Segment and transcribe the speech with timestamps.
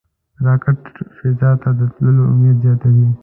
[0.45, 0.81] راکټ
[1.17, 3.07] فضا ته د تللو امید زیاتوي